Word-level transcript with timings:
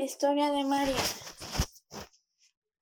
la 0.00 0.06
historia 0.06 0.50
de 0.50 0.64
Mariana. 0.64 0.98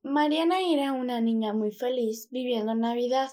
Mariana 0.03 0.61
era 0.61 0.93
una 0.93 1.21
niña 1.21 1.53
muy 1.53 1.73
feliz 1.73 2.29
viviendo 2.31 2.77
Navidad, 2.77 3.29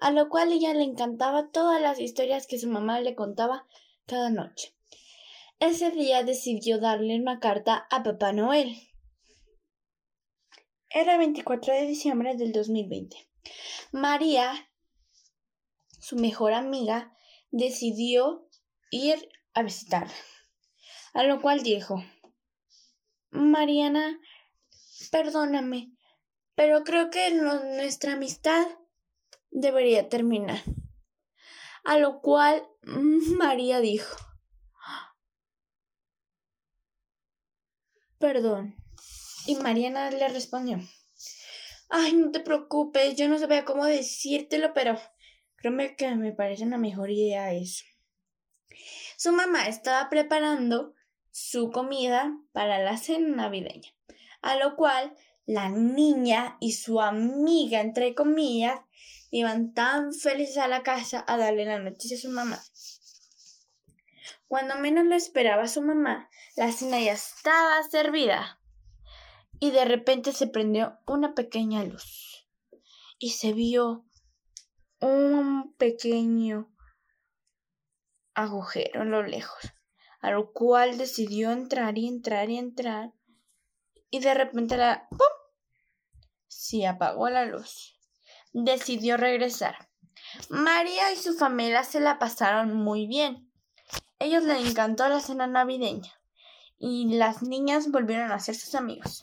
a 0.00 0.10
lo 0.10 0.28
cual 0.28 0.50
ella 0.50 0.74
le 0.74 0.82
encantaba 0.82 1.48
todas 1.52 1.80
las 1.80 2.00
historias 2.00 2.48
que 2.48 2.58
su 2.58 2.68
mamá 2.68 2.98
le 2.98 3.14
contaba 3.14 3.68
cada 4.06 4.28
noche. 4.28 4.74
Ese 5.60 5.92
día 5.92 6.24
decidió 6.24 6.80
darle 6.80 7.14
una 7.14 7.38
carta 7.38 7.86
a 7.92 8.02
Papá 8.02 8.32
Noel. 8.32 8.76
Era 10.90 11.16
24 11.16 11.74
de 11.74 11.86
diciembre 11.86 12.34
del 12.34 12.50
2020. 12.50 13.16
María, 13.92 14.52
su 16.00 16.16
mejor 16.16 16.54
amiga, 16.54 17.16
decidió 17.52 18.48
ir 18.90 19.28
a 19.54 19.62
visitarla, 19.62 20.12
a 21.14 21.22
lo 21.22 21.40
cual 21.40 21.62
dijo, 21.62 22.02
Mariana, 23.32 24.20
perdóname, 25.10 25.96
pero 26.54 26.84
creo 26.84 27.10
que 27.10 27.30
nuestra 27.32 28.12
amistad 28.12 28.66
debería 29.50 30.08
terminar. 30.08 30.62
A 31.84 31.98
lo 31.98 32.20
cual 32.20 32.62
María 32.82 33.80
dijo, 33.80 34.16
perdón. 38.18 38.76
Y 39.46 39.56
Mariana 39.56 40.10
le 40.10 40.28
respondió, 40.28 40.78
ay, 41.88 42.12
no 42.12 42.30
te 42.30 42.40
preocupes, 42.40 43.16
yo 43.16 43.28
no 43.28 43.38
sabía 43.38 43.64
cómo 43.64 43.86
decírtelo, 43.86 44.72
pero 44.74 45.00
créeme 45.56 45.96
que 45.96 46.14
me 46.14 46.32
parece 46.32 46.64
una 46.64 46.78
mejor 46.78 47.10
idea 47.10 47.52
eso. 47.52 47.84
Su 49.16 49.32
mamá 49.32 49.68
estaba 49.68 50.08
preparando 50.10 50.94
su 51.32 51.70
comida 51.70 52.38
para 52.52 52.78
la 52.78 52.98
cena 52.98 53.34
navideña, 53.34 53.90
a 54.42 54.56
lo 54.56 54.76
cual 54.76 55.16
la 55.46 55.70
niña 55.70 56.58
y 56.60 56.72
su 56.72 57.00
amiga, 57.00 57.80
entre 57.80 58.14
comillas, 58.14 58.78
iban 59.30 59.72
tan 59.72 60.12
felices 60.12 60.58
a 60.58 60.68
la 60.68 60.82
casa 60.82 61.24
a 61.26 61.38
darle 61.38 61.64
la 61.64 61.78
noticia 61.78 62.18
a 62.18 62.20
su 62.20 62.28
mamá. 62.28 62.62
Cuando 64.46 64.76
menos 64.76 65.06
lo 65.06 65.14
esperaba 65.14 65.66
su 65.66 65.80
mamá, 65.80 66.28
la 66.54 66.70
cena 66.70 67.00
ya 67.00 67.14
estaba 67.14 67.82
servida 67.90 68.60
y 69.58 69.70
de 69.70 69.86
repente 69.86 70.32
se 70.32 70.46
prendió 70.46 70.98
una 71.06 71.34
pequeña 71.34 71.82
luz 71.82 72.46
y 73.18 73.30
se 73.30 73.54
vio 73.54 74.04
un 75.00 75.74
pequeño 75.78 76.70
agujero 78.34 79.02
en 79.02 79.10
lo 79.10 79.22
lejos 79.22 79.72
a 80.22 80.30
lo 80.30 80.52
cual 80.52 80.96
decidió 80.96 81.50
entrar 81.50 81.98
y 81.98 82.08
entrar 82.08 82.48
y 82.48 82.56
entrar, 82.56 83.12
y 84.08 84.20
de 84.20 84.34
repente 84.34 84.76
la 84.76 85.08
¡pum! 85.10 85.18
se 86.48 86.86
apagó 86.86 87.28
la 87.28 87.44
luz. 87.44 87.98
Decidió 88.52 89.16
regresar. 89.16 89.90
María 90.48 91.12
y 91.12 91.16
su 91.16 91.34
familia 91.34 91.82
se 91.82 92.00
la 92.00 92.18
pasaron 92.18 92.74
muy 92.74 93.06
bien. 93.06 93.50
Ellos 94.18 94.44
les 94.44 94.66
encantó 94.66 95.08
la 95.08 95.20
cena 95.20 95.46
navideña 95.46 96.12
y 96.78 97.16
las 97.16 97.42
niñas 97.42 97.90
volvieron 97.90 98.30
a 98.30 98.38
ser 98.38 98.54
sus 98.54 98.74
amigos. 98.74 99.20